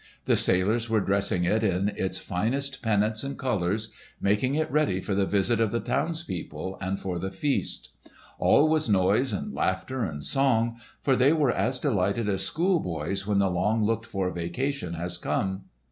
[0.25, 5.13] The sailors were dressing it in its finest pennants and colours, making it ready for
[5.13, 7.89] the visit of the townspeople and for the feast.
[8.39, 13.37] All was noise and laughter and song, for they were as delighted as schoolboys when
[13.37, 15.65] the long looked for vacation has come.